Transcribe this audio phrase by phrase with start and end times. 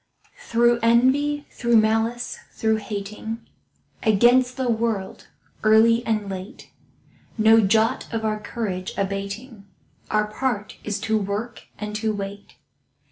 [0.39, 3.45] Through envy, through malice, through hating,
[4.01, 5.27] Against the world,
[5.63, 6.71] early and late,
[7.37, 9.67] No jot of our courage abating—
[10.09, 12.55] Our part is to work and to wait.